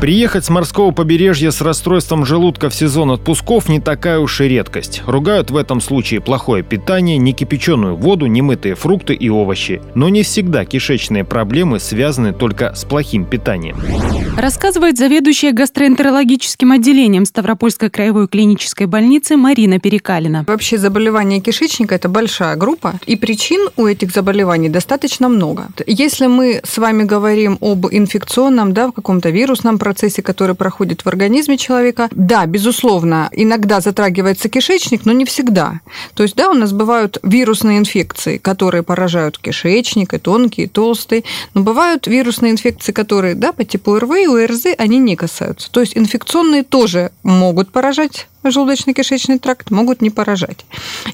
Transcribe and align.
Приехать 0.00 0.44
с 0.44 0.50
морского 0.50 0.90
побережья 0.90 1.50
с 1.50 1.62
расстройством 1.62 2.26
желудка 2.26 2.68
в 2.68 2.74
сезон 2.74 3.12
отпусков 3.12 3.66
не 3.70 3.80
такая 3.80 4.18
уж 4.18 4.42
и 4.42 4.44
редкость. 4.44 5.02
Ругают 5.06 5.50
в 5.50 5.56
этом 5.56 5.80
случае 5.80 6.20
плохое 6.20 6.62
питание, 6.62 7.16
некипяченую 7.16 7.96
воду, 7.96 8.26
немытые 8.26 8.74
фрукты 8.74 9.14
и 9.14 9.30
овощи. 9.30 9.80
Но 9.94 10.10
не 10.10 10.22
всегда 10.22 10.66
кишечные 10.66 11.24
проблемы 11.24 11.80
связаны 11.80 12.34
только 12.34 12.74
с 12.74 12.84
плохим 12.84 13.24
питанием. 13.24 13.78
Рассказывает 14.36 14.98
заведующая 14.98 15.52
гастроэнтерологическим 15.52 16.72
отделением 16.72 17.24
Ставропольской 17.24 17.88
краевой 17.88 18.28
клинической 18.28 18.86
больницы 18.86 19.38
Марина 19.38 19.80
Перекалина. 19.80 20.44
Вообще 20.46 20.76
заболевания 20.76 21.40
кишечника– 21.40 21.94
это 21.96 22.10
большая 22.10 22.54
группа, 22.56 23.00
и 23.06 23.16
причин 23.16 23.70
у 23.76 23.86
этих 23.86 24.12
заболеваний 24.12 24.68
достаточно 24.68 25.30
много. 25.30 25.68
Если 25.86 26.26
мы 26.26 26.60
с 26.64 26.76
вами 26.76 27.04
говорим 27.04 27.56
об 27.62 27.86
инфекционном, 27.90 28.74
да, 28.74 28.88
в 28.88 28.92
каком-то 28.92 29.30
вирусном 29.30 29.78
процессе, 29.86 30.20
который 30.20 30.56
проходит 30.56 31.04
в 31.04 31.06
организме 31.06 31.56
человека. 31.56 32.08
Да, 32.10 32.44
безусловно, 32.46 33.28
иногда 33.30 33.78
затрагивается 33.78 34.48
кишечник, 34.48 35.06
но 35.06 35.12
не 35.12 35.24
всегда. 35.24 35.80
То 36.14 36.24
есть, 36.24 36.34
да, 36.34 36.50
у 36.50 36.54
нас 36.54 36.72
бывают 36.72 37.18
вирусные 37.22 37.78
инфекции, 37.78 38.38
которые 38.38 38.82
поражают 38.82 39.38
кишечник, 39.38 40.12
и 40.12 40.18
тонкий, 40.18 40.64
и 40.64 40.66
толстый. 40.66 41.24
Но 41.54 41.62
бывают 41.62 42.08
вирусные 42.08 42.50
инфекции, 42.50 42.90
которые, 42.90 43.36
да, 43.36 43.52
по 43.52 43.64
типу 43.64 43.96
РВИ, 43.96 44.26
у 44.26 44.44
РЗ 44.44 44.74
они 44.76 44.98
не 44.98 45.14
касаются. 45.14 45.70
То 45.70 45.78
есть, 45.78 45.96
инфекционные 45.96 46.64
тоже 46.64 47.12
могут 47.22 47.70
поражать 47.70 48.26
желудочно-кишечный 48.50 49.38
тракт 49.38 49.70
могут 49.70 50.02
не 50.02 50.10
поражать. 50.10 50.64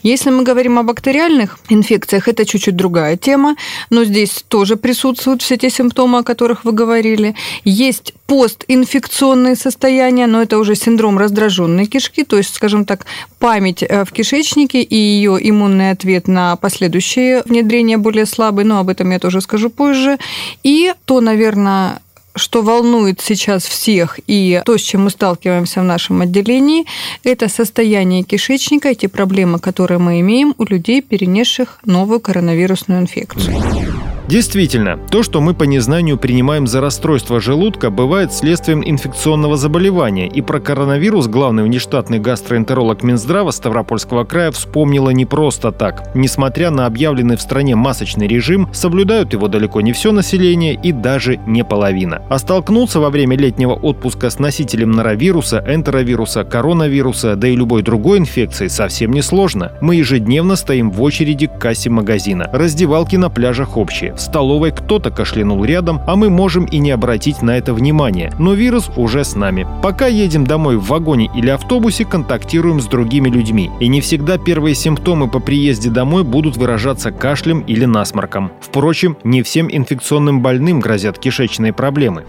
Если 0.02 0.30
мы 0.30 0.42
говорим 0.42 0.78
о 0.78 0.82
бактериальных 0.82 1.59
инфекциях, 1.68 2.29
это 2.29 2.45
чуть-чуть 2.45 2.76
другая 2.76 3.16
тема, 3.16 3.57
но 3.90 4.04
здесь 4.04 4.45
тоже 4.48 4.76
присутствуют 4.76 5.42
все 5.42 5.57
те 5.57 5.70
симптомы, 5.70 6.18
о 6.18 6.23
которых 6.23 6.65
вы 6.65 6.73
говорили. 6.73 7.34
Есть 7.65 8.15
постинфекционные 8.26 9.57
состояния, 9.57 10.26
но 10.26 10.40
это 10.42 10.59
уже 10.59 10.74
синдром 10.74 11.18
раздраженной 11.18 11.87
кишки, 11.87 12.24
то 12.24 12.38
есть, 12.38 12.54
скажем 12.54 12.84
так, 12.84 13.07
память 13.38 13.82
э, 13.82 14.04
в 14.04 14.12
кишечнике 14.12 14.82
и 14.82 14.96
ее 14.96 15.38
иммунный 15.40 15.90
ответ 15.90 16.29
на 16.29 16.57
последующее 16.57 17.42
внедрение 17.45 17.98
более 17.98 18.24
слабый, 18.26 18.64
но 18.64 18.79
об 18.79 18.88
этом 18.88 19.10
я 19.10 19.18
тоже 19.18 19.40
скажу 19.40 19.68
позже. 19.68 20.18
И 20.62 20.95
то, 21.04 21.20
наверное, 21.20 22.01
что 22.35 22.63
волнует 22.63 23.21
сейчас 23.21 23.65
всех 23.65 24.19
и 24.27 24.63
то, 24.65 24.79
с 24.79 24.80
чем 24.80 25.05
мы 25.05 25.11
сталкиваемся 25.11 25.80
в 25.80 25.85
нашем 25.85 26.23
отделении, 26.23 26.87
это 27.25 27.49
состояние 27.49 28.23
кишечника, 28.23 28.88
эти 28.88 29.07
проблемы, 29.07 29.59
которые 29.59 29.99
мы 29.99 30.21
имеем 30.21 30.55
у 30.59 30.65
людей, 30.65 31.03
перенесших 31.03 31.79
новую 31.85 32.21
коронавирусную 32.21 33.01
инфекцию. 33.01 33.91
Действительно, 34.28 34.98
то, 35.10 35.23
что 35.23 35.40
мы 35.40 35.52
по 35.52 35.65
незнанию 35.65 36.16
принимаем 36.16 36.66
за 36.66 36.80
расстройство 36.80 37.40
желудка, 37.40 37.90
бывает 37.90 38.32
следствием 38.32 38.82
инфекционного 38.84 39.56
заболевания, 39.56 40.29
и 40.29 40.40
про 40.40 40.60
коронавирус 40.60 41.26
главный 41.26 41.64
внештатный 41.64 42.20
гастроэнтеролог 42.20 43.02
Минздрава 43.02 43.51
Ставропольского 43.51 44.24
края 44.24 44.52
вспомнила 44.52 45.10
не 45.10 45.26
просто 45.26 45.73
так. 45.73 46.14
Несмотря 46.14 46.70
на 46.70 46.87
объявленный 46.87 47.37
в 47.37 47.42
стране 47.42 47.74
масочный 47.74 48.29
режим, 48.29 48.68
соблюдают 48.73 49.32
его 49.32 49.48
далеко 49.48 49.80
не 49.80 49.92
все 49.92 50.12
население 50.12 50.74
и 50.74 50.92
даже 50.92 51.38
не 51.46 51.64
половина. 51.64 52.23
А 52.30 52.38
столкнуться 52.38 53.01
во 53.01 53.10
время 53.10 53.36
летнего 53.36 53.74
отпуска 53.74 54.30
с 54.30 54.38
носителем 54.38 54.92
норовируса, 54.92 55.64
энтеровируса, 55.66 56.45
коронавируса, 56.45 57.34
да 57.34 57.48
и 57.48 57.57
любой 57.57 57.82
другой 57.82 58.18
инфекции 58.18 58.68
совсем 58.68 59.12
не 59.12 59.23
сложно. 59.23 59.73
Мы 59.80 59.96
ежедневно 59.96 60.54
стоим 60.54 60.92
в 60.92 61.02
очереди 61.02 61.48
к 61.48 61.59
кассе 61.59 61.90
магазина. 61.90 62.48
Раздевалки 62.52 63.16
на 63.16 63.29
пляжах 63.29 63.76
общие 63.76 64.12
в 64.16 64.21
столовой 64.21 64.71
кто-то 64.71 65.10
кашлянул 65.10 65.64
рядом, 65.64 66.00
а 66.06 66.16
мы 66.16 66.31
можем 66.31 66.64
и 66.64 66.78
не 66.78 66.91
обратить 66.91 67.42
на 67.42 67.56
это 67.56 67.75
внимание. 67.75 68.32
Но 68.38 68.54
вирус 68.54 68.91
уже 68.97 69.25
с 69.25 69.34
нами. 69.34 69.66
Пока 69.82 70.06
едем 70.06 70.47
домой 70.47 70.76
в 70.76 70.86
вагоне 70.86 71.31
или 71.34 71.50
автобусе, 71.50 72.04
контактируем 72.04 72.81
с 72.81 72.86
другими 72.86 73.28
людьми. 73.28 73.70
И 73.81 73.88
не 73.88 74.00
всегда 74.00 74.38
первые 74.38 74.75
симптомы 74.75 75.28
по 75.28 75.41
приезде 75.41 75.91
домой 75.91 76.25
будут 76.25 76.56
выражаться 76.56 77.10
кашлем 77.10 77.60
или 77.60 77.84
насморком. 77.84 78.53
Впрочем, 78.60 79.16
не 79.25 79.42
всем 79.42 79.69
инфекционным 79.70 80.41
больным 80.41 80.81
грозят 80.81 81.19
кишечные 81.19 81.72
проблемы. 81.72 82.25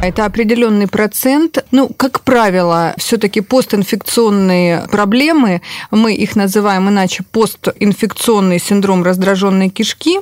Это 0.00 0.26
определенный 0.26 0.86
процент. 0.86 1.64
Ну, 1.72 1.88
как 1.88 2.20
правило, 2.20 2.94
все-таки 2.98 3.40
постинфекционные 3.40 4.86
проблемы, 4.90 5.60
мы 5.90 6.14
их 6.14 6.36
называем 6.36 6.88
иначе 6.88 7.24
постинфекционный 7.32 8.60
синдром 8.60 9.02
раздраженной 9.02 9.70
кишки. 9.70 10.20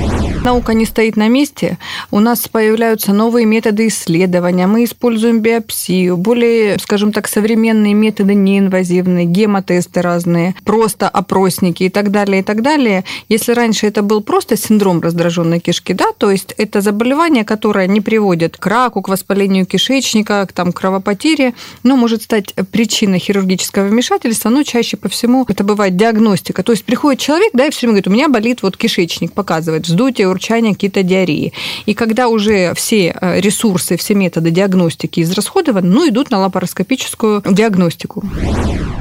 Наука 0.44 0.74
не 0.74 0.84
стоит 0.84 1.16
на 1.16 1.28
месте. 1.28 1.78
У 2.10 2.20
нас 2.20 2.48
появляются 2.48 3.12
новые 3.12 3.46
методы 3.46 3.88
исследования. 3.88 4.66
Мы 4.66 4.84
используем 4.84 5.40
биопсию, 5.40 6.16
более, 6.16 6.78
скажем 6.78 7.12
так, 7.12 7.28
современные 7.28 7.94
методы 7.94 8.34
неинвазивные, 8.34 9.24
гемотесты 9.24 10.02
разные, 10.02 10.54
просто 10.64 11.08
опросники 11.08 11.84
и 11.84 11.88
так 11.88 12.10
далее, 12.10 12.40
и 12.40 12.42
так 12.42 12.62
далее. 12.62 13.04
Если 13.28 13.52
раньше 13.52 13.86
это 13.86 14.02
был 14.02 14.20
просто 14.20 14.56
синдром 14.56 15.00
раздраженной 15.00 15.60
кишки, 15.60 15.92
да, 15.94 16.06
то 16.16 16.30
есть 16.30 16.54
это 16.58 16.80
заболевание, 16.80 17.44
которое 17.44 17.86
не 17.86 18.00
приводит 18.00 18.56
к 18.56 18.66
раку, 18.66 19.02
к 19.02 19.08
воспалению 19.08 19.66
кишечника, 19.66 20.46
к 20.46 20.52
там, 20.52 20.72
кровопотере, 20.72 21.54
но 21.82 21.96
может 21.96 22.22
стать 22.22 22.54
причиной 22.70 23.18
хирургического 23.18 23.86
вмешательства, 23.86 24.50
но 24.50 24.62
чаще 24.62 24.96
по 24.96 25.08
всему 25.08 25.44
это 25.48 25.64
бывает 25.64 25.96
диагностика. 25.96 26.62
То 26.62 26.72
есть 26.72 26.84
приходит 26.84 27.20
человек, 27.20 27.50
да, 27.52 27.66
и 27.66 27.70
все 27.70 27.86
время 27.86 27.94
говорит, 27.94 28.08
у 28.08 28.10
меня 28.10 28.28
болит 28.28 28.62
вот 28.62 28.73
вот 28.74 28.76
кишечник 28.76 29.32
показывает 29.32 29.86
вздутие, 29.86 30.28
урчание, 30.28 30.74
какие-то 30.74 31.02
диареи. 31.02 31.52
И 31.86 31.94
когда 31.94 32.28
уже 32.28 32.72
все 32.74 33.16
э, 33.20 33.40
ресурсы, 33.40 33.96
все 33.96 34.14
методы 34.14 34.50
диагностики 34.50 35.20
израсходованы, 35.20 35.88
ну, 35.88 36.08
идут 36.08 36.30
на 36.30 36.38
лапароскопическую 36.38 37.42
диагностику. 37.50 38.24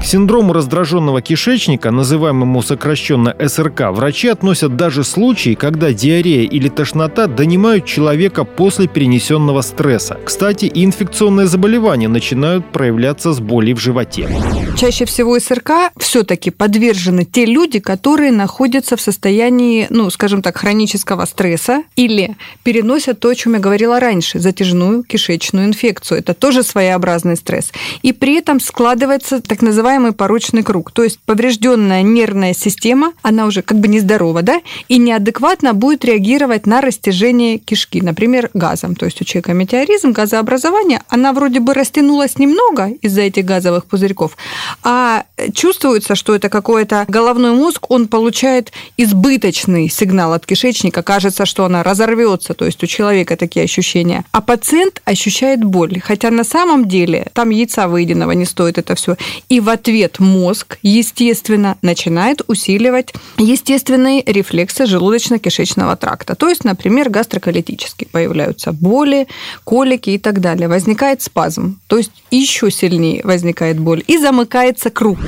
К 0.01 0.05
синдрому 0.05 0.53
раздраженного 0.53 1.21
кишечника, 1.21 1.91
называемому 1.91 2.61
сокращенно 2.61 3.35
СРК, 3.47 3.91
врачи 3.91 4.27
относят 4.27 4.75
даже 4.75 5.03
случаи, 5.03 5.55
когда 5.55 5.93
диарея 5.93 6.47
или 6.47 6.69
тошнота 6.69 7.27
донимают 7.27 7.85
человека 7.85 8.43
после 8.43 8.87
перенесенного 8.87 9.61
стресса. 9.61 10.19
Кстати, 10.25 10.65
и 10.65 10.83
инфекционные 10.83 11.47
заболевания 11.47 12.09
начинают 12.09 12.71
проявляться 12.71 13.31
с 13.31 13.39
болью 13.39 13.77
в 13.77 13.79
животе. 13.79 14.27
Чаще 14.77 15.05
всего 15.05 15.39
СРК 15.39 15.71
все-таки 15.97 16.51
подвержены 16.51 17.23
те 17.23 17.45
люди, 17.45 17.79
которые 17.79 18.31
находятся 18.31 18.97
в 18.97 19.01
состоянии, 19.01 19.62
ну, 19.89 20.10
скажем 20.10 20.42
так, 20.42 20.57
хронического 20.57 21.25
стресса 21.25 21.83
или 21.95 22.36
переносят 22.63 23.19
то, 23.19 23.30
о 23.30 23.36
чем 23.36 23.54
я 23.54 23.60
говорила 23.60 24.00
раньше, 24.00 24.39
затяжную 24.39 25.04
кишечную 25.04 25.68
инфекцию. 25.68 26.19
Это 26.19 26.33
тоже 26.33 26.63
своеобразный 26.63 27.36
стресс. 27.36 27.71
И 28.01 28.13
при 28.13 28.38
этом 28.38 28.60
складывается 28.60 29.42
так 29.42 29.62
называемый 29.62 30.12
порочный 30.12 30.63
круг. 30.63 30.92
То 30.92 31.04
есть 31.04 31.19
поврежденная 31.25 32.01
нервная 32.01 32.54
система, 32.54 33.13
она 33.21 33.45
уже 33.45 33.62
как 33.62 33.80
бы 33.80 33.88
нездорова, 33.88 34.42
да, 34.42 34.62
и 34.88 34.98
неадекватно 34.98 35.74
будет 35.74 36.06
реагировать 36.06 36.65
на 36.65 36.81
растяжение 36.81 37.57
кишки, 37.57 38.01
например, 38.01 38.50
газом. 38.54 38.95
То 38.95 39.06
есть 39.06 39.21
у 39.21 39.25
человека 39.25 39.54
метеоризм, 39.54 40.12
газообразование, 40.12 41.01
она 41.07 41.33
вроде 41.33 41.60
бы 41.60 41.74
растянулась 41.74 42.38
немного 42.38 42.89
из-за 43.01 43.21
этих 43.21 43.45
газовых 43.45 43.86
пузырьков, 43.86 44.38
а 44.83 45.24
чувствуется, 45.54 46.15
что 46.15 46.36
это 46.36 46.50
какой-то 46.50 47.06
головной 47.07 47.51
мозг, 47.51 47.89
он 47.89 48.07
получает 48.07 48.71
избыточный 49.53 49.89
сигнал 49.89 50.33
от 50.33 50.45
кишечника, 50.45 51.03
кажется, 51.03 51.45
что 51.45 51.65
она 51.65 51.83
разорвется, 51.83 52.53
то 52.53 52.65
есть 52.65 52.83
у 52.83 52.88
человека 52.88 53.38
такие 53.38 53.63
ощущения. 53.63 54.23
А 54.31 54.41
пациент 54.41 55.01
ощущает 55.05 55.63
боль, 55.63 56.00
хотя 56.00 56.31
на 56.31 56.44
самом 56.44 56.88
деле 56.88 57.27
там 57.33 57.50
яйца 57.51 57.88
выеденного 57.88 58.31
не 58.31 58.45
стоит 58.45 58.77
это 58.77 58.95
все. 58.95 59.15
И 59.50 59.59
в 59.59 59.69
ответ 59.69 60.19
мозг, 60.19 60.77
естественно, 60.81 61.77
начинает 61.81 62.41
усиливать 62.47 63.13
естественные 63.38 64.23
рефлексы 64.25 64.83
желудочно-кишечного 64.83 65.95
тракта. 65.97 66.35
То 66.35 66.50
есть, 66.50 66.63
например, 66.63 67.09
гастроколитические 67.09 68.07
появляются 68.11 68.71
боли, 68.71 69.27
колики 69.63 70.11
и 70.11 70.17
так 70.17 70.39
далее. 70.39 70.67
Возникает 70.67 71.21
спазм, 71.21 71.79
то 71.88 71.97
есть 71.97 72.11
еще 72.31 72.71
сильнее 72.71 73.21
возникает 73.23 73.79
боль 73.79 74.03
и 74.07 74.17
замыкается 74.17 74.89
круг. 74.89 75.19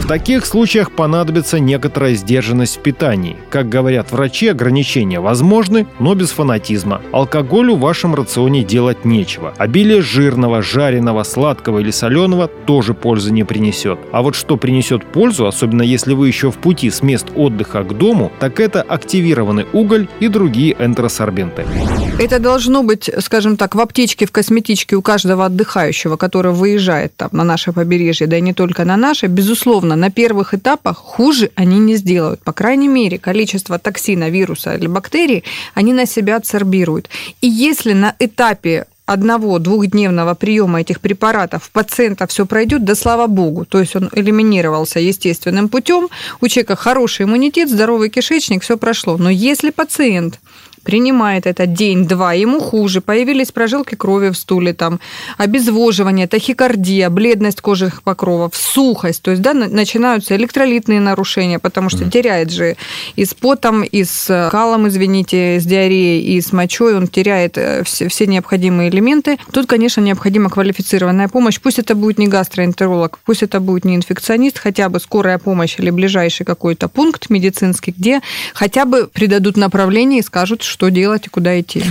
В 0.00 0.06
таких 0.06 0.44
случаях 0.44 0.92
понадобится 0.92 1.58
некоторая 1.58 2.14
сдержанность 2.14 2.76
в 2.76 2.80
питании. 2.80 3.36
Как 3.50 3.68
говорят 3.68 4.12
врачи, 4.12 4.48
ограничения 4.48 5.20
возможны, 5.20 5.86
но 5.98 6.14
без 6.14 6.30
фанатизма. 6.30 7.00
Алкоголю 7.12 7.76
в 7.76 7.80
вашем 7.80 8.14
рационе 8.14 8.62
делать 8.62 9.04
нечего. 9.04 9.54
Обилие 9.56 10.02
жирного, 10.02 10.62
жареного, 10.62 11.22
сладкого 11.22 11.78
или 11.78 11.90
соленого 11.90 12.48
тоже 12.48 12.92
пользы 12.92 13.32
не 13.32 13.44
принесет. 13.44 13.98
А 14.12 14.22
вот 14.22 14.34
что 14.34 14.56
принесет 14.56 15.06
пользу, 15.06 15.46
особенно 15.46 15.82
если 15.82 16.12
вы 16.12 16.28
еще 16.28 16.50
в 16.50 16.58
пути 16.58 16.90
с 16.90 17.02
мест 17.02 17.28
отдыха 17.34 17.82
к 17.82 17.96
дому, 17.96 18.30
так 18.40 18.60
это 18.60 18.82
активированный 18.82 19.66
уголь 19.72 20.08
и 20.20 20.28
другие 20.28 20.76
энтеросорбенты. 20.78 21.64
Это 22.18 22.38
должно 22.38 22.82
быть, 22.82 23.10
скажем 23.20 23.56
так, 23.56 23.74
в 23.74 23.80
аптечке, 23.80 24.26
в 24.26 24.32
косметичке 24.32 24.96
у 24.96 25.02
каждого 25.02 25.46
отдыхающего, 25.46 26.16
который 26.16 26.52
выезжает 26.52 27.16
там 27.16 27.30
на 27.32 27.44
наше 27.44 27.72
побережье, 27.72 28.26
да 28.26 28.36
и 28.36 28.40
не 28.40 28.52
только 28.52 28.84
на 28.84 28.96
наше. 28.96 29.26
Безусловно, 29.26 29.83
на 29.84 30.10
первых 30.10 30.54
этапах 30.54 30.96
хуже 30.96 31.50
они 31.54 31.78
не 31.78 31.96
сделают. 31.96 32.42
По 32.42 32.52
крайней 32.52 32.88
мере, 32.88 33.18
количество 33.18 33.78
токсина, 33.78 34.30
вируса 34.30 34.74
или 34.74 34.86
бактерий 34.86 35.44
они 35.74 35.92
на 35.92 36.06
себя 36.06 36.36
адсорбируют. 36.36 37.10
И 37.40 37.48
если 37.48 37.92
на 37.92 38.14
этапе 38.18 38.86
одного-двухдневного 39.06 40.34
приема 40.34 40.80
этих 40.80 41.00
препаратов 41.00 41.70
пациента 41.70 42.26
все 42.26 42.46
пройдет, 42.46 42.84
да 42.84 42.94
слава 42.94 43.26
богу. 43.26 43.64
То 43.64 43.80
есть 43.80 43.94
он 43.96 44.08
элиминировался 44.12 44.98
естественным 44.98 45.68
путем, 45.68 46.08
у 46.40 46.48
человека 46.48 46.76
хороший 46.76 47.24
иммунитет, 47.24 47.68
здоровый 47.68 48.08
кишечник, 48.08 48.62
все 48.62 48.78
прошло. 48.78 49.16
Но 49.18 49.28
если 49.28 49.70
пациент 49.70 50.40
принимает 50.84 51.46
это 51.46 51.66
день-два, 51.66 52.34
ему 52.34 52.60
хуже, 52.60 53.00
появились 53.00 53.52
прожилки 53.52 53.94
крови 53.94 54.28
в 54.30 54.36
стуле, 54.36 54.74
там, 54.74 55.00
обезвоживание, 55.38 56.28
тахикардия, 56.28 57.10
бледность 57.10 57.60
кожных 57.60 58.02
покровов, 58.02 58.52
сухость, 58.54 59.22
то 59.22 59.30
есть, 59.30 59.42
да, 59.42 59.54
начинаются 59.54 60.36
электролитные 60.36 61.00
нарушения, 61.00 61.58
потому 61.58 61.88
что 61.88 62.08
теряет 62.08 62.50
же 62.50 62.76
и 63.16 63.24
с 63.24 63.34
потом, 63.34 63.82
и 63.82 64.04
с 64.04 64.28
э, 64.30 64.50
калом, 64.50 64.88
извините, 64.88 65.58
с 65.60 65.64
диареей, 65.64 66.22
и 66.36 66.40
с 66.40 66.52
мочой, 66.52 66.96
он 66.96 67.08
теряет 67.08 67.56
э, 67.58 67.82
все, 67.84 68.08
все 68.08 68.26
необходимые 68.26 68.90
элементы. 68.90 69.38
Тут, 69.52 69.66
конечно, 69.66 70.00
необходима 70.00 70.50
квалифицированная 70.50 71.28
помощь. 71.28 71.60
Пусть 71.60 71.78
это 71.78 71.94
будет 71.94 72.18
не 72.18 72.28
гастроэнтеролог, 72.28 73.18
пусть 73.24 73.42
это 73.42 73.60
будет 73.60 73.84
не 73.84 73.96
инфекционист, 73.96 74.58
хотя 74.58 74.88
бы 74.88 75.00
скорая 75.00 75.38
помощь 75.38 75.78
или 75.78 75.90
ближайший 75.90 76.44
какой-то 76.44 76.88
пункт 76.88 77.30
медицинский, 77.30 77.94
где 77.96 78.20
хотя 78.54 78.84
бы 78.84 79.08
придадут 79.12 79.56
направление 79.56 80.20
и 80.20 80.22
скажут, 80.22 80.62
что 80.74 80.90
делать 80.90 81.28
и 81.28 81.30
куда 81.30 81.60
идти. 81.60 81.84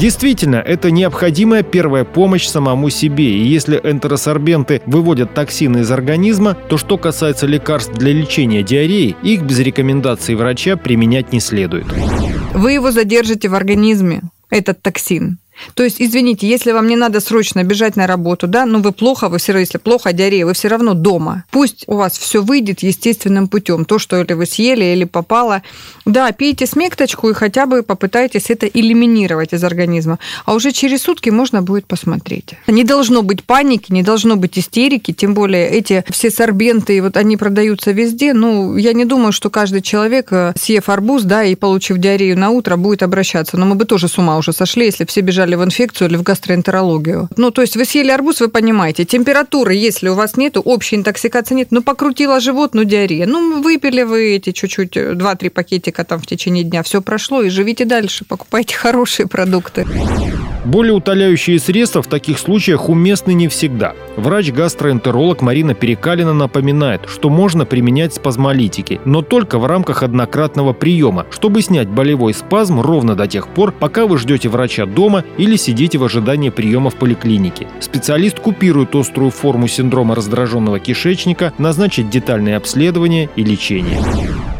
Действительно, 0.00 0.56
это 0.56 0.90
необходимая 0.90 1.62
первая 1.62 2.04
помощь 2.04 2.46
самому 2.46 2.88
себе. 2.88 3.28
И 3.30 3.46
если 3.46 3.76
энтеросорбенты 3.76 4.80
выводят 4.86 5.34
токсины 5.34 5.80
из 5.80 5.90
организма, 5.90 6.54
то 6.54 6.78
что 6.78 6.96
касается 6.96 7.46
лекарств 7.46 7.92
для 7.92 8.14
лечения 8.14 8.62
диареи, 8.62 9.16
их 9.22 9.42
без 9.42 9.58
рекомендации 9.58 10.34
врача 10.34 10.76
применять 10.78 11.34
не 11.34 11.40
следует. 11.40 11.84
Вы 12.54 12.72
его 12.72 12.90
задержите 12.90 13.50
в 13.50 13.54
организме, 13.54 14.22
этот 14.48 14.80
токсин. 14.80 15.36
То 15.74 15.82
есть, 15.82 15.96
извините, 16.00 16.48
если 16.48 16.72
вам 16.72 16.88
не 16.88 16.96
надо 16.96 17.20
срочно 17.20 17.62
бежать 17.62 17.96
на 17.96 18.06
работу, 18.06 18.46
да, 18.46 18.66
ну 18.66 18.80
вы 18.80 18.92
плохо, 18.92 19.28
вы 19.28 19.38
все 19.38 19.52
равно, 19.52 19.60
если 19.60 19.78
плохо, 19.78 20.12
диарея, 20.12 20.46
вы 20.46 20.52
все 20.52 20.68
равно 20.68 20.94
дома. 20.94 21.44
Пусть 21.50 21.84
у 21.86 21.96
вас 21.96 22.18
все 22.18 22.42
выйдет 22.42 22.82
естественным 22.82 23.48
путем. 23.48 23.84
То, 23.84 23.98
что 23.98 24.20
или 24.20 24.32
вы 24.32 24.46
съели, 24.46 24.84
или 24.84 25.04
попало. 25.04 25.62
Да, 26.04 26.30
пейте 26.32 26.66
смекточку 26.66 27.28
и 27.30 27.34
хотя 27.34 27.66
бы 27.66 27.82
попытайтесь 27.82 28.50
это 28.50 28.66
элиминировать 28.66 29.52
из 29.52 29.64
организма. 29.64 30.18
А 30.44 30.54
уже 30.54 30.72
через 30.72 31.02
сутки 31.02 31.30
можно 31.30 31.62
будет 31.62 31.86
посмотреть. 31.86 32.54
Не 32.66 32.84
должно 32.84 33.22
быть 33.22 33.44
паники, 33.44 33.92
не 33.92 34.02
должно 34.02 34.36
быть 34.36 34.58
истерики, 34.58 35.12
тем 35.12 35.34
более 35.34 35.68
эти 35.68 36.04
все 36.10 36.30
сорбенты, 36.30 37.00
вот 37.02 37.16
они 37.16 37.36
продаются 37.36 37.92
везде. 37.92 38.32
Ну, 38.32 38.76
я 38.76 38.92
не 38.92 39.04
думаю, 39.04 39.32
что 39.32 39.50
каждый 39.50 39.82
человек, 39.82 40.32
э, 40.32 40.52
съев 40.56 40.88
арбуз, 40.88 41.22
да, 41.22 41.44
и 41.44 41.54
получив 41.54 41.98
диарею 41.98 42.38
на 42.38 42.50
утро, 42.50 42.76
будет 42.76 43.02
обращаться. 43.02 43.56
Но 43.56 43.66
мы 43.66 43.74
бы 43.74 43.84
тоже 43.84 44.08
с 44.08 44.18
ума 44.18 44.36
уже 44.36 44.52
сошли, 44.52 44.86
если 44.86 45.04
все 45.04 45.20
бежали 45.20 45.45
в 45.54 45.64
инфекцию 45.64 46.08
или 46.08 46.16
в 46.16 46.22
гастроэнтерологию. 46.22 47.28
Ну, 47.36 47.50
то 47.50 47.62
есть 47.62 47.76
вы 47.76 47.84
съели 47.84 48.10
арбуз, 48.10 48.40
вы 48.40 48.48
понимаете, 48.48 49.04
температуры, 49.04 49.74
если 49.74 50.08
у 50.08 50.14
вас 50.14 50.36
нету, 50.36 50.60
общей 50.60 50.96
интоксикации 50.96 51.54
нет, 51.54 51.68
ну, 51.70 51.82
покрутила 51.82 52.40
живот, 52.40 52.74
ну, 52.74 52.84
диарея. 52.84 53.26
Ну, 53.26 53.62
выпили 53.62 54.02
вы 54.02 54.36
эти 54.36 54.52
чуть-чуть, 54.52 54.96
2-3 54.96 55.50
пакетика 55.50 56.04
там 56.04 56.20
в 56.20 56.26
течение 56.26 56.64
дня, 56.64 56.82
все 56.82 57.00
прошло, 57.02 57.42
и 57.42 57.48
живите 57.48 57.84
дальше, 57.84 58.24
покупайте 58.24 58.74
хорошие 58.76 59.26
продукты. 59.26 59.86
Более 60.66 60.94
утоляющие 60.94 61.60
средства 61.60 62.02
в 62.02 62.08
таких 62.08 62.40
случаях 62.40 62.88
уместны 62.88 63.34
не 63.34 63.46
всегда. 63.46 63.94
Врач-гастроэнтеролог 64.16 65.40
Марина 65.40 65.74
Перекалина 65.74 66.34
напоминает, 66.34 67.02
что 67.08 67.28
можно 67.28 67.64
применять 67.64 68.14
спазмолитики, 68.14 69.00
но 69.04 69.22
только 69.22 69.60
в 69.60 69.66
рамках 69.66 70.02
однократного 70.02 70.72
приема, 70.72 71.24
чтобы 71.30 71.62
снять 71.62 71.88
болевой 71.88 72.34
спазм 72.34 72.80
ровно 72.80 73.14
до 73.14 73.28
тех 73.28 73.46
пор, 73.46 73.70
пока 73.70 74.06
вы 74.06 74.18
ждете 74.18 74.48
врача 74.48 74.86
дома 74.86 75.22
или 75.38 75.56
сидите 75.56 75.98
в 75.98 76.04
ожидании 76.04 76.50
приема 76.50 76.90
в 76.90 76.96
поликлинике. 76.96 77.66
Специалист 77.80 78.38
купирует 78.40 78.94
острую 78.94 79.30
форму 79.30 79.68
синдрома 79.68 80.14
раздраженного 80.14 80.78
кишечника, 80.80 81.52
назначит 81.58 82.10
детальное 82.10 82.56
обследование 82.56 83.28
и 83.36 83.44
лечение 83.44 84.00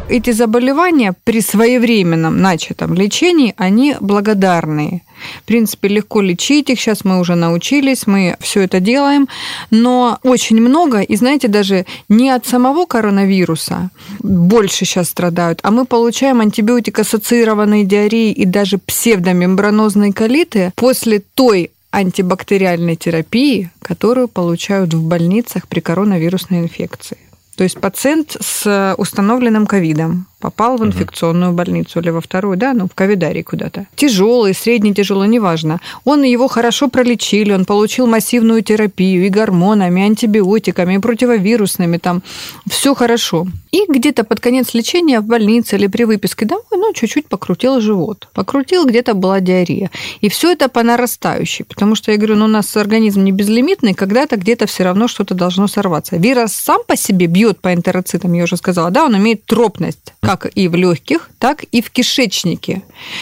эти 0.09 0.31
заболевания 0.31 1.13
при 1.23 1.41
своевременном 1.41 2.41
начатом 2.41 2.93
лечении, 2.93 3.53
они 3.57 3.95
благодарные. 3.99 5.01
В 5.41 5.43
принципе, 5.43 5.87
легко 5.87 6.21
лечить 6.21 6.69
их, 6.69 6.79
сейчас 6.79 7.03
мы 7.03 7.19
уже 7.19 7.35
научились, 7.35 8.07
мы 8.07 8.35
все 8.39 8.61
это 8.61 8.79
делаем, 8.79 9.27
но 9.69 10.19
очень 10.23 10.61
много, 10.61 11.01
и 11.01 11.15
знаете, 11.15 11.47
даже 11.47 11.85
не 12.09 12.29
от 12.29 12.45
самого 12.45 12.85
коронавируса 12.85 13.89
больше 14.19 14.85
сейчас 14.85 15.09
страдают, 15.09 15.59
а 15.63 15.71
мы 15.71 15.85
получаем 15.85 16.41
антибиотик-ассоциированные 16.41 17.83
диареи 17.83 18.31
и 18.31 18.45
даже 18.45 18.77
псевдомембранозные 18.77 20.13
колиты 20.13 20.71
после 20.75 21.19
той 21.19 21.71
антибактериальной 21.91 22.95
терапии, 22.95 23.71
которую 23.81 24.27
получают 24.27 24.93
в 24.93 25.01
больницах 25.01 25.67
при 25.67 25.79
коронавирусной 25.79 26.59
инфекции. 26.59 27.17
То 27.55 27.63
есть 27.63 27.79
пациент 27.79 28.37
с 28.39 28.93
установленным 28.97 29.65
ковидом 29.65 30.27
попал 30.39 30.77
в 30.77 30.85
инфекционную 30.85 31.53
больницу 31.53 31.99
или 31.99 32.09
во 32.09 32.21
вторую, 32.21 32.57
да, 32.57 32.73
ну, 32.73 32.87
в 32.87 32.93
ковидарий 32.93 33.43
куда-то. 33.43 33.87
Тяжелый, 33.95 34.53
средний, 34.53 34.93
тяжелый, 34.93 35.27
неважно. 35.27 35.79
Он 36.05 36.23
его 36.23 36.47
хорошо 36.47 36.89
пролечили, 36.89 37.53
он 37.53 37.65
получил 37.65 38.07
массивную 38.07 38.61
терапию 38.61 39.25
и 39.25 39.29
гормонами, 39.29 40.01
и 40.01 40.03
антибиотиками, 40.03 40.95
и 40.95 40.99
противовирусными, 40.99 41.97
там, 41.97 42.21
все 42.69 42.93
хорошо. 42.93 43.47
И 43.71 43.85
где-то 43.89 44.23
под 44.23 44.39
конец 44.39 44.73
лечения 44.73 45.19
в 45.19 45.25
больнице 45.25 45.75
или 45.75 45.87
при 45.87 46.03
выписке 46.03 46.45
домой, 46.45 46.63
ну, 46.71 46.93
чуть-чуть 46.93 47.27
покрутил 47.27 47.81
живот. 47.81 48.27
Покрутил, 48.33 48.85
где-то 48.85 49.13
была 49.13 49.39
диарея. 49.39 49.89
И 50.21 50.29
все 50.29 50.51
это 50.51 50.69
по 50.69 50.83
нарастающей, 50.83 51.65
потому 51.65 51.95
что, 51.95 52.11
я 52.11 52.17
говорю, 52.17 52.35
ну, 52.35 52.45
у 52.45 52.49
нас 52.49 52.75
организм 52.77 53.23
не 53.23 53.31
безлимитный, 53.31 53.93
когда-то 53.93 54.37
где-то 54.37 54.67
все 54.67 54.83
равно 54.83 55.07
что-то 55.07 55.33
должно 55.33 55.67
сорваться. 55.67 56.17
Вирус 56.17 56.53
сам 56.53 56.81
по 56.85 56.95
себе 56.95 57.25
бьет 57.25 57.59
по 57.59 57.73
энтероцитам, 57.73 58.33
я 58.33 58.43
уже 58.43 58.57
сказала, 58.57 58.91
да, 58.91 59.05
он 59.05 59.17
имеет 59.17 59.45
тропность 59.45 60.13
как 60.27 60.51
и 60.55 60.67
в 60.67 60.75
легких, 60.75 61.29
так 61.39 61.63
и 61.63 61.81
в 61.81 61.89
кишечнике. 61.89 62.81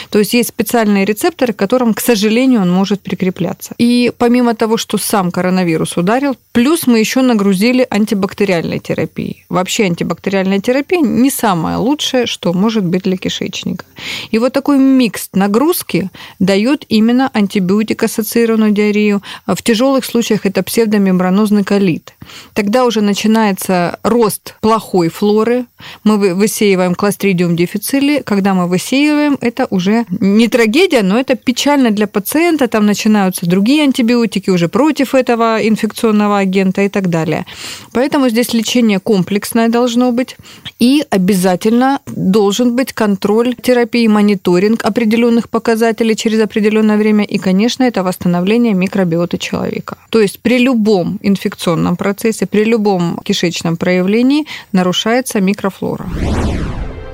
То 0.10 0.18
есть 0.18 0.34
есть 0.34 0.50
специальные 0.50 1.06
рецепторы, 1.06 1.54
к 1.54 1.56
которым, 1.56 1.94
к 1.94 2.00
сожалению, 2.00 2.62
он 2.62 2.72
может 2.72 3.02
прикрепляться. 3.02 3.76
И 3.78 4.12
помимо 4.18 4.56
того, 4.56 4.78
что 4.78 4.98
сам 4.98 5.30
коронавирус 5.30 5.98
ударил, 5.98 6.36
плюс 6.52 6.88
мы 6.88 7.00
еще 7.00 7.22
нагрузили 7.22 7.86
антибактериальной 7.88 8.80
терапией. 8.80 9.46
Вообще 9.50 9.84
антибактериальная 9.84 10.60
терапия 10.60 11.00
не 11.00 11.30
самое 11.30 11.78
лучшее, 11.78 12.26
что 12.26 12.54
может 12.54 12.84
быть 12.84 13.04
для 13.04 13.18
кишечника. 13.18 13.86
И 14.32 14.40
вот 14.40 14.54
такой 14.54 14.80
микс 14.80 15.30
нагрузки 15.34 16.10
дает 16.40 16.86
именно 16.90 17.30
антибиотик-ассоциированную 17.32 18.72
диарею. 18.72 19.22
В 19.46 19.62
тяжелых 19.62 20.06
случаях 20.06 20.48
это 20.48 20.64
псевдомембранозный 20.64 21.64
колит. 21.64 22.16
Тогда 22.54 22.86
уже 22.86 23.02
начинается 23.02 24.00
рост 24.02 24.56
плохой 24.62 25.10
флоры. 25.10 25.66
Мы 26.04 26.34
высеиваем 26.34 26.95
кластридиум 26.96 27.56
дефицили. 27.56 28.22
Когда 28.26 28.54
мы 28.54 28.68
высеиваем, 28.68 29.38
это 29.42 29.68
уже 29.70 30.06
не 30.10 30.48
трагедия, 30.48 31.04
но 31.04 31.20
это 31.20 31.36
печально 31.36 31.92
для 31.92 32.08
пациента. 32.08 32.68
Там 32.68 32.86
начинаются 32.86 33.46
другие 33.46 33.84
антибиотики 33.84 34.50
уже 34.50 34.68
против 34.68 35.16
этого 35.16 35.58
инфекционного 35.62 36.40
агента 36.40 36.82
и 36.82 36.90
так 36.90 37.10
далее. 37.10 37.46
Поэтому 37.92 38.30
здесь 38.30 38.54
лечение 38.54 39.00
комплексное 39.00 39.70
должно 39.70 40.12
быть. 40.12 40.38
И 40.80 41.04
обязательно 41.10 42.00
должен 42.06 42.76
быть 42.76 42.94
контроль 42.94 43.56
терапии, 43.56 44.08
мониторинг 44.08 44.84
определенных 44.84 45.50
показателей 45.50 46.16
через 46.16 46.42
определенное 46.42 46.98
время. 46.98 47.24
И, 47.24 47.38
конечно, 47.38 47.84
это 47.84 48.04
восстановление 48.04 48.74
микробиоты 48.74 49.38
человека. 49.38 49.98
То 50.10 50.20
есть 50.20 50.40
при 50.40 50.58
любом 50.60 51.20
инфекционном 51.22 51.96
процессе, 51.96 52.46
при 52.46 52.64
любом 52.64 53.20
кишечном 53.24 53.78
проявлении 53.78 54.46
нарушается 54.72 55.42
микрофлора. 55.42 56.06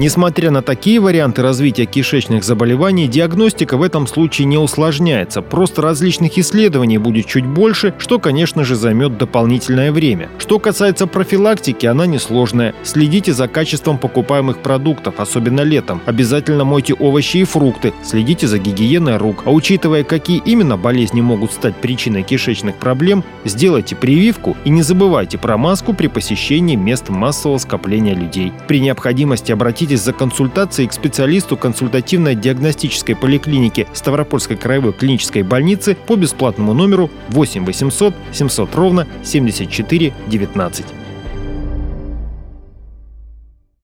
Несмотря 0.02 0.50
на 0.50 0.64
такие 0.64 1.00
варианты 1.00 1.44
развития 1.44 1.86
кишечных 1.86 2.44
заболеваний, 2.44 3.08
диагностика 3.08 3.78
в 3.78 3.84
этом 3.84 4.08
случае 4.08 4.48
не 4.48 4.58
усложняется. 4.58 5.44
Просто 5.44 5.84
различных 5.84 6.40
исследований 6.40 6.98
будет 6.98 7.28
чуть 7.28 7.46
больше, 7.46 7.94
что, 8.00 8.18
конечно 8.18 8.64
же, 8.64 8.74
займет 8.76 9.20
дополнительное 9.20 9.92
время. 9.92 10.30
Что 10.40 10.58
касается 10.58 11.06
профилактики, 11.06 11.86
она 11.86 12.08
несложная. 12.08 12.74
Следите 12.82 13.32
за 13.32 13.48
качеством 13.48 14.00
покупаемых 14.00 14.64
продуктов, 14.64 15.20
особенно 15.20 15.62
летом. 15.62 16.02
Обязательно 16.08 16.64
мойте 16.64 16.96
овощи 16.96 17.38
и 17.38 17.44
фрукты. 17.44 17.94
Следите 18.04 18.48
за 18.48 18.58
гигиеной 18.58 19.18
рук. 19.18 19.44
А 19.46 19.52
учитывая, 19.52 20.04
какие 20.04 20.42
именно 20.44 20.78
болезни 20.78 21.22
могут 21.22 21.52
стать 21.52 21.76
причиной 21.76 22.24
кишечных 22.24 22.78
проблем, 22.78 23.24
сделайте 23.46 23.96
прививку 23.96 24.58
и 24.66 24.72
не 24.72 24.82
забывайте 24.82 25.38
про 25.38 25.58
маску 25.58 25.94
при 25.94 26.08
посещении 26.08 26.76
мест 26.76 27.10
массового 27.10 27.60
скопления 27.60 28.16
людей. 28.16 28.52
При 28.68 28.80
необходимости 28.80 29.52
обратитесь 29.52 29.91
обратитесь 29.92 30.02
за 30.02 30.14
консультацией 30.14 30.88
к 30.88 30.94
специалисту 30.94 31.58
консультативно-диагностической 31.58 33.16
поликлиники 33.16 33.88
Ставропольской 33.94 34.58
краевой 34.58 34.94
клинической 34.94 35.44
больницы 35.44 35.96
по 36.08 36.16
бесплатному 36.16 36.74
номеру 36.74 37.10
8 37.30 37.66
800 37.66 38.14
700 38.32 38.76
ровно 38.76 39.08
74 39.24 40.14
19. 40.28 41.01